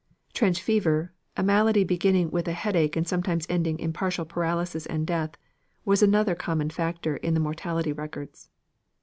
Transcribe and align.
Trench 0.33 0.59
fever, 0.63 1.13
a 1.37 1.43
malady 1.43 1.83
beginning 1.83 2.31
with 2.31 2.47
a 2.47 2.53
headache 2.53 2.95
and 2.95 3.07
sometimes 3.07 3.45
ending 3.49 3.77
in 3.77 3.93
partial 3.93 4.25
paralysis 4.25 4.87
and 4.87 5.05
death, 5.05 5.35
was 5.85 6.01
another 6.01 6.33
common 6.33 6.71
factor 6.71 7.17
in 7.17 7.35
the 7.35 7.39
mortality 7.39 7.93
records. 7.93 8.49